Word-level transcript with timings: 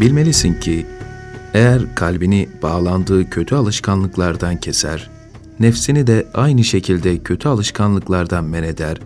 Bilmelisin 0.00 0.54
ki 0.54 0.86
eğer 1.54 1.94
kalbini 1.94 2.48
bağlandığı 2.62 3.30
kötü 3.30 3.54
alışkanlıklardan 3.54 4.56
keser, 4.56 5.10
nefsini 5.60 6.06
de 6.06 6.26
aynı 6.34 6.64
şekilde 6.64 7.18
kötü 7.18 7.48
alışkanlıklardan 7.48 8.44
men 8.44 8.62
eder, 8.62 8.98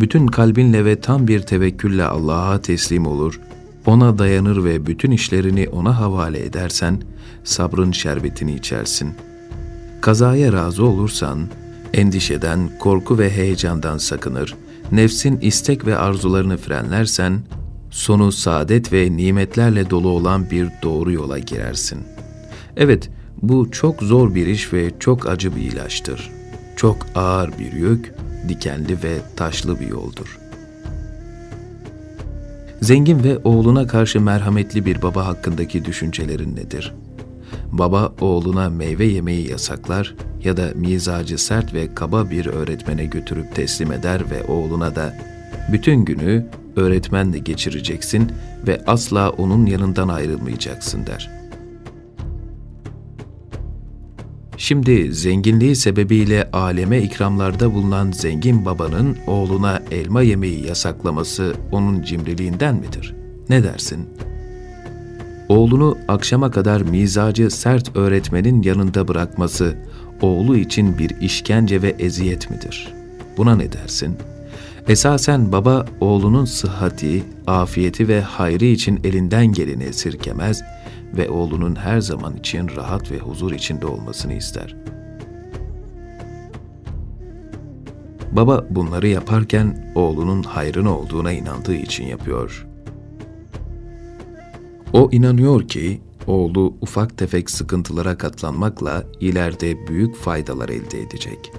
bütün 0.00 0.26
kalbinle 0.26 0.84
ve 0.84 1.00
tam 1.00 1.28
bir 1.28 1.40
tevekkülle 1.40 2.04
Allah'a 2.04 2.60
teslim 2.60 3.06
olur, 3.06 3.40
ona 3.86 4.18
dayanır 4.18 4.64
ve 4.64 4.86
bütün 4.86 5.10
işlerini 5.10 5.68
ona 5.68 5.98
havale 5.98 6.44
edersen, 6.44 7.02
sabrın 7.44 7.92
şerbetini 7.92 8.54
içersin. 8.54 9.14
Kazaya 10.00 10.52
razı 10.52 10.84
olursan, 10.84 11.48
endişeden, 11.94 12.70
korku 12.78 13.18
ve 13.18 13.30
heyecandan 13.30 13.98
sakınır, 13.98 14.54
nefsin 14.92 15.38
istek 15.40 15.86
ve 15.86 15.96
arzularını 15.96 16.56
frenlersen, 16.56 17.40
sonu 17.90 18.32
saadet 18.32 18.92
ve 18.92 19.16
nimetlerle 19.16 19.90
dolu 19.90 20.08
olan 20.08 20.50
bir 20.50 20.68
doğru 20.82 21.12
yola 21.12 21.38
girersin. 21.38 21.98
Evet, 22.76 23.10
bu 23.42 23.70
çok 23.70 24.02
zor 24.02 24.34
bir 24.34 24.46
iş 24.46 24.72
ve 24.72 24.90
çok 24.98 25.28
acı 25.28 25.56
bir 25.56 25.62
ilaçtır. 25.62 26.30
Çok 26.76 27.06
ağır 27.14 27.58
bir 27.58 27.72
yük, 27.72 28.14
dikenli 28.48 29.02
ve 29.02 29.18
taşlı 29.36 29.80
bir 29.80 29.86
yoldur. 29.86 30.38
Zengin 32.80 33.24
ve 33.24 33.38
oğluna 33.44 33.86
karşı 33.86 34.20
merhametli 34.20 34.86
bir 34.86 35.02
baba 35.02 35.26
hakkındaki 35.26 35.84
düşüncelerin 35.84 36.56
nedir? 36.56 36.94
Baba 37.72 38.12
oğluna 38.20 38.70
meyve 38.70 39.04
yemeyi 39.04 39.50
yasaklar 39.50 40.14
ya 40.44 40.56
da 40.56 40.70
mizacı 40.74 41.38
sert 41.38 41.74
ve 41.74 41.94
kaba 41.94 42.30
bir 42.30 42.46
öğretmene 42.46 43.04
götürüp 43.04 43.54
teslim 43.54 43.92
eder 43.92 44.22
ve 44.30 44.44
oğluna 44.44 44.96
da 44.96 45.14
bütün 45.72 46.04
günü 46.04 46.46
öğretmenle 46.76 47.38
geçireceksin 47.38 48.32
ve 48.66 48.82
asla 48.86 49.30
onun 49.30 49.66
yanından 49.66 50.08
ayrılmayacaksın 50.08 51.06
der. 51.06 51.30
Şimdi 54.56 55.14
zenginliği 55.14 55.76
sebebiyle 55.76 56.50
aleme 56.52 57.02
ikramlarda 57.02 57.74
bulunan 57.74 58.12
zengin 58.12 58.64
babanın 58.64 59.16
oğluna 59.26 59.82
elma 59.90 60.22
yemeyi 60.22 60.66
yasaklaması 60.66 61.54
onun 61.72 62.02
cimriliğinden 62.02 62.74
midir? 62.74 63.14
Ne 63.48 63.62
dersin? 63.64 64.08
Oğlunu 65.48 65.98
akşama 66.08 66.50
kadar 66.50 66.80
mizacı 66.80 67.50
sert 67.50 67.96
öğretmenin 67.96 68.62
yanında 68.62 69.08
bırakması 69.08 69.74
oğlu 70.20 70.56
için 70.56 70.98
bir 70.98 71.20
işkence 71.20 71.82
ve 71.82 71.96
eziyet 71.98 72.50
midir? 72.50 72.94
Buna 73.36 73.56
ne 73.56 73.72
dersin?'' 73.72 74.39
Esasen 74.90 75.52
baba 75.52 75.86
oğlunun 76.00 76.44
sıhhati, 76.44 77.24
afiyeti 77.46 78.08
ve 78.08 78.20
hayrı 78.20 78.64
için 78.64 79.00
elinden 79.04 79.46
geleni 79.46 79.84
esirgemez 79.84 80.62
ve 81.16 81.30
oğlunun 81.30 81.76
her 81.76 82.00
zaman 82.00 82.36
için 82.36 82.68
rahat 82.76 83.10
ve 83.10 83.18
huzur 83.18 83.52
içinde 83.52 83.86
olmasını 83.86 84.34
ister. 84.34 84.76
Baba 88.32 88.66
bunları 88.70 89.08
yaparken 89.08 89.92
oğlunun 89.94 90.42
hayrın 90.42 90.86
olduğuna 90.86 91.32
inandığı 91.32 91.76
için 91.76 92.04
yapıyor. 92.04 92.66
O 94.92 95.08
inanıyor 95.12 95.68
ki 95.68 96.00
oğlu 96.26 96.74
ufak 96.80 97.18
tefek 97.18 97.50
sıkıntılara 97.50 98.18
katlanmakla 98.18 99.04
ileride 99.20 99.86
büyük 99.88 100.16
faydalar 100.16 100.68
elde 100.68 101.00
edecek. 101.00 101.52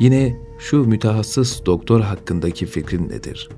Yine 0.00 0.36
şu 0.58 0.84
mütehassıs 0.84 1.64
doktor 1.66 2.00
hakkındaki 2.00 2.66
fikrin 2.66 3.08
nedir? 3.08 3.48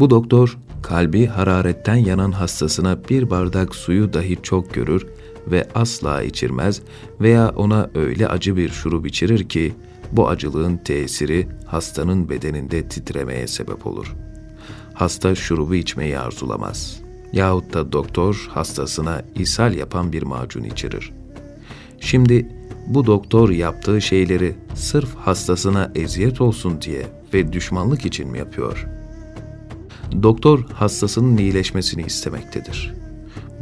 Bu 0.00 0.10
doktor, 0.10 0.58
kalbi 0.82 1.26
hararetten 1.26 1.96
yanan 1.96 2.32
hastasına 2.32 3.04
bir 3.08 3.30
bardak 3.30 3.74
suyu 3.74 4.12
dahi 4.12 4.38
çok 4.42 4.74
görür 4.74 5.06
ve 5.46 5.68
asla 5.74 6.22
içirmez 6.22 6.82
veya 7.20 7.48
ona 7.56 7.90
öyle 7.94 8.28
acı 8.28 8.56
bir 8.56 8.68
şurup 8.68 9.06
içirir 9.06 9.48
ki, 9.48 9.74
bu 10.12 10.28
acılığın 10.28 10.76
tesiri 10.76 11.48
hastanın 11.66 12.28
bedeninde 12.28 12.88
titremeye 12.88 13.46
sebep 13.46 13.86
olur. 13.86 14.14
Hasta 14.94 15.34
şurubu 15.34 15.74
içmeyi 15.74 16.18
arzulamaz. 16.18 17.00
Yahut 17.32 17.74
da 17.74 17.92
doktor 17.92 18.48
hastasına 18.50 19.22
ishal 19.34 19.74
yapan 19.74 20.12
bir 20.12 20.22
macun 20.22 20.64
içirir. 20.64 21.21
Şimdi 22.02 22.46
bu 22.86 23.06
doktor 23.06 23.50
yaptığı 23.50 24.00
şeyleri 24.00 24.54
sırf 24.74 25.14
hastasına 25.14 25.92
eziyet 25.94 26.40
olsun 26.40 26.80
diye 26.80 27.06
ve 27.34 27.52
düşmanlık 27.52 28.06
için 28.06 28.28
mi 28.28 28.38
yapıyor? 28.38 28.86
Doktor 30.22 30.70
hastasının 30.70 31.36
iyileşmesini 31.36 32.02
istemektedir. 32.02 32.94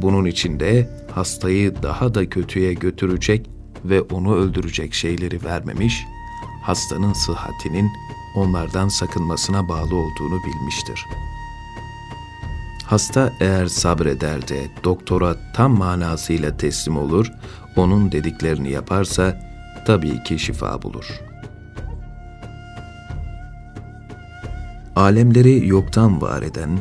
Bunun 0.01 0.25
için 0.25 0.59
de 0.59 0.89
hastayı 1.11 1.83
daha 1.83 2.15
da 2.15 2.29
kötüye 2.29 2.73
götürecek 2.73 3.49
ve 3.85 4.01
onu 4.01 4.35
öldürecek 4.35 4.93
şeyleri 4.93 5.43
vermemiş, 5.43 6.03
hastanın 6.63 7.13
sıhhatinin 7.13 7.89
onlardan 8.35 8.87
sakınmasına 8.87 9.69
bağlı 9.69 9.95
olduğunu 9.95 10.39
bilmiştir. 10.43 11.05
Hasta 12.91 13.33
eğer 13.39 13.65
sabreder 13.65 14.47
de 14.47 14.67
doktora 14.83 15.35
tam 15.53 15.77
manasıyla 15.77 16.57
teslim 16.57 16.97
olur, 16.97 17.31
onun 17.75 18.11
dediklerini 18.11 18.71
yaparsa 18.71 19.41
tabii 19.85 20.23
ki 20.23 20.39
şifa 20.39 20.81
bulur. 20.81 21.21
Alemleri 24.95 25.67
yoktan 25.67 26.21
var 26.21 26.41
eden, 26.41 26.79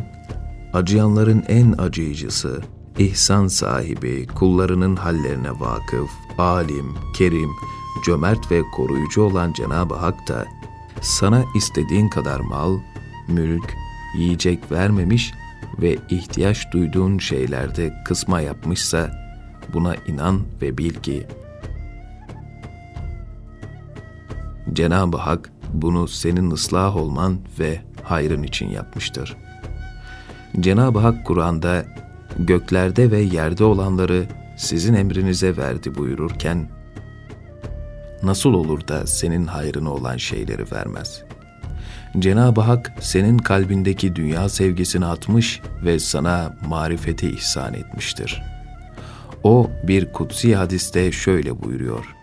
acıyanların 0.72 1.44
en 1.48 1.74
acıyıcısı, 1.78 2.60
ihsan 2.98 3.46
sahibi, 3.46 4.26
kullarının 4.26 4.96
hallerine 4.96 5.50
vakıf, 5.50 6.10
alim, 6.38 6.94
kerim, 7.16 7.50
cömert 8.04 8.50
ve 8.50 8.62
koruyucu 8.76 9.22
olan 9.22 9.52
Cenab-ı 9.52 9.94
Hak 9.94 10.28
da 10.28 10.46
sana 11.00 11.44
istediğin 11.54 12.08
kadar 12.08 12.40
mal, 12.40 12.78
mülk, 13.28 13.74
yiyecek 14.16 14.72
vermemiş 14.72 15.39
ve 15.82 15.96
ihtiyaç 16.10 16.72
duyduğun 16.72 17.18
şeylerde 17.18 17.94
kısma 18.04 18.40
yapmışsa 18.40 19.10
buna 19.72 19.94
inan 20.06 20.40
ve 20.62 20.78
bil 20.78 20.94
ki 20.94 21.26
Cenab-ı 24.72 25.16
Hak 25.16 25.50
bunu 25.72 26.08
senin 26.08 26.50
ıslah 26.50 26.96
olman 26.96 27.38
ve 27.58 27.80
hayrın 28.02 28.42
için 28.42 28.68
yapmıştır. 28.68 29.36
Cenab-ı 30.60 30.98
Hak 30.98 31.26
Kur'an'da 31.26 31.84
göklerde 32.38 33.10
ve 33.10 33.20
yerde 33.20 33.64
olanları 33.64 34.26
sizin 34.56 34.94
emrinize 34.94 35.56
verdi 35.56 35.94
buyururken 35.94 36.68
nasıl 38.22 38.54
olur 38.54 38.88
da 38.88 39.06
senin 39.06 39.46
hayrına 39.46 39.92
olan 39.92 40.16
şeyleri 40.16 40.72
vermez? 40.72 41.24
Cenab-ı 42.18 42.60
Hak 42.60 42.92
senin 43.00 43.38
kalbindeki 43.38 44.16
dünya 44.16 44.48
sevgisini 44.48 45.06
atmış 45.06 45.60
ve 45.84 45.98
sana 45.98 46.56
marifeti 46.68 47.30
ihsan 47.30 47.74
etmiştir.'' 47.74 48.50
O 49.44 49.70
bir 49.82 50.12
kutsi 50.12 50.56
hadiste 50.56 51.12
şöyle 51.12 51.62
buyuruyor. 51.62 52.16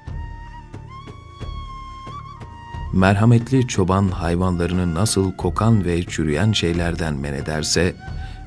Merhametli 2.94 3.68
çoban 3.68 4.08
hayvanlarını 4.08 4.96
nasıl 4.96 5.32
kokan 5.32 5.86
ve 5.86 6.04
çürüyen 6.04 6.52
şeylerden 6.52 7.14
men 7.14 7.34
ederse, 7.34 7.96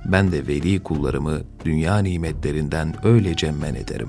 ben 0.05 0.33
de 0.33 0.47
veli 0.47 0.83
kullarımı 0.83 1.41
dünya 1.65 1.99
nimetlerinden 1.99 3.07
öylece 3.07 3.53
men 3.53 3.75
ederim. 3.75 4.09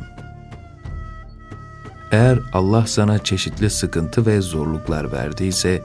Eğer 2.11 2.39
Allah 2.53 2.87
sana 2.87 3.23
çeşitli 3.23 3.69
sıkıntı 3.69 4.25
ve 4.25 4.41
zorluklar 4.41 5.11
verdiyse, 5.11 5.83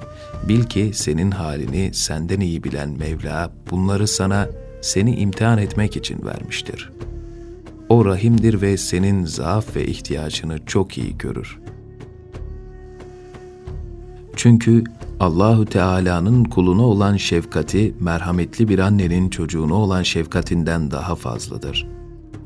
bil 0.49 0.63
ki 0.63 0.91
senin 0.95 1.31
halini 1.31 1.91
senden 1.95 2.41
iyi 2.41 2.65
bilen 2.65 2.91
Mevla 2.91 3.53
bunları 3.71 4.09
sana 4.09 4.49
seni 4.83 5.17
imtihan 5.17 5.59
etmek 5.59 5.97
için 5.97 6.25
vermiştir.'' 6.25 6.97
O 7.89 8.05
rahimdir 8.05 8.63
ve 8.63 8.77
senin 8.77 9.25
zaaf 9.25 9.77
ve 9.77 9.87
ihtiyacını 9.87 10.67
çok 10.67 10.99
iyi 10.99 11.19
görür. 11.19 11.59
Çünkü 14.37 14.85
Allahu 15.21 15.65
Teala'nın 15.65 16.45
kuluna 16.45 16.83
olan 16.83 17.17
şefkati 17.17 17.95
merhametli 18.01 18.69
bir 18.69 18.79
annenin 18.79 19.31
çocuğuna 19.31 19.75
olan 19.75 20.03
şefkatinden 20.03 20.91
daha 20.91 21.15
fazladır. 21.15 21.89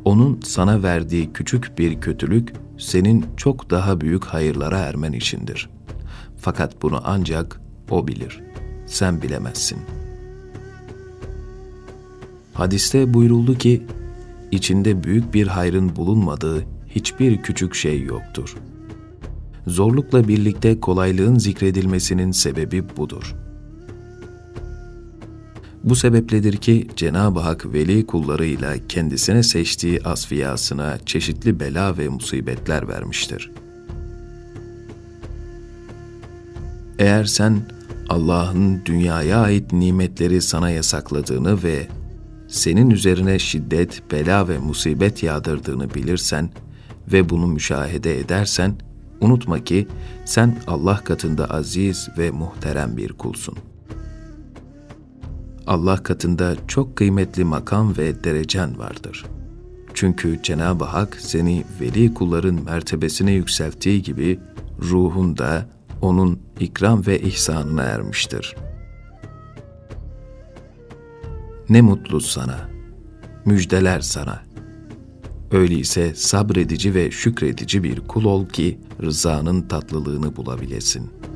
Onun 0.05 0.41
sana 0.44 0.82
verdiği 0.82 1.32
küçük 1.32 1.79
bir 1.79 2.00
kötülük 2.00 2.52
senin 2.79 3.26
çok 3.37 3.70
daha 3.70 4.00
büyük 4.00 4.25
hayırlara 4.25 4.79
ermen 4.79 5.12
içindir. 5.12 5.70
Fakat 6.37 6.82
bunu 6.82 7.00
ancak 7.05 7.61
o 7.90 8.08
bilir. 8.08 8.40
Sen 8.87 9.22
bilemezsin. 9.22 9.78
Hadiste 12.54 13.14
buyuruldu 13.14 13.54
ki 13.54 13.82
içinde 14.50 15.04
büyük 15.04 15.34
bir 15.34 15.46
hayrın 15.46 15.96
bulunmadığı 15.96 16.64
hiçbir 16.88 17.42
küçük 17.42 17.75
şey 17.75 18.02
yoktur. 18.02 18.56
Zorlukla 19.66 20.28
birlikte 20.28 20.81
kolaylığın 20.81 21.38
zikredilmesinin 21.38 22.32
sebebi 22.32 22.96
budur. 22.96 23.34
Bu 25.84 25.96
sebepledir 25.96 26.56
ki 26.56 26.88
Cenab-ı 26.96 27.40
Hak 27.40 27.72
veli 27.72 28.06
kullarıyla 28.06 28.75
kendisine 28.88 29.42
seçtiği 29.42 30.00
asfiyasına 30.04 30.98
çeşitli 31.06 31.60
bela 31.60 31.98
ve 31.98 32.08
musibetler 32.08 32.88
vermiştir. 32.88 33.50
Eğer 36.98 37.25
sen 37.25 37.62
Allah'ın 38.11 38.85
dünyaya 38.85 39.41
ait 39.41 39.73
nimetleri 39.73 40.43
sana 40.43 40.71
yasakladığını 40.71 41.62
ve 41.62 41.87
senin 42.49 42.91
üzerine 42.91 43.39
şiddet, 43.39 44.03
bela 44.12 44.49
ve 44.49 44.59
musibet 44.59 45.23
yağdırdığını 45.23 45.95
bilirsen 45.95 46.51
ve 47.12 47.29
bunu 47.29 47.47
müşahede 47.47 48.21
edersen, 48.21 48.75
unutma 49.21 49.65
ki 49.65 49.89
sen 50.25 50.57
Allah 50.67 50.97
katında 51.05 51.51
aziz 51.51 52.09
ve 52.19 52.31
muhterem 52.31 52.97
bir 52.97 53.12
kulsun. 53.12 53.55
Allah 55.67 56.03
katında 56.03 56.57
çok 56.69 56.97
kıymetli 56.97 57.45
makam 57.45 57.97
ve 57.97 58.25
derecen 58.25 58.79
vardır. 58.79 59.27
Çünkü 59.95 60.41
Cenab-ı 60.43 60.85
Hak 60.85 61.17
seni 61.21 61.65
veli 61.81 62.15
kulların 62.15 62.65
mertebesine 62.65 63.33
yükselttiği 63.33 64.03
gibi 64.03 64.39
ruhunda 64.83 65.67
onun 66.00 66.41
ikram 66.61 67.06
ve 67.06 67.20
ihsanına 67.20 67.82
ermiştir. 67.82 68.56
Ne 71.69 71.81
mutlu 71.81 72.20
sana, 72.20 72.70
müjdeler 73.44 74.00
sana. 74.00 74.43
Öyleyse 75.50 76.14
sabredici 76.14 76.94
ve 76.94 77.11
şükredici 77.11 77.82
bir 77.82 78.00
kul 78.00 78.25
ol 78.25 78.47
ki 78.49 78.79
rızanın 79.02 79.62
tatlılığını 79.62 80.37
bulabilesin.'' 80.37 81.30